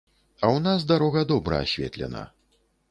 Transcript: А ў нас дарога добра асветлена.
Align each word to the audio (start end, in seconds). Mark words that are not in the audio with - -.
А 0.43 0.45
ў 0.47 0.57
нас 0.69 0.87
дарога 0.93 1.23
добра 1.35 1.63
асветлена. 1.69 2.29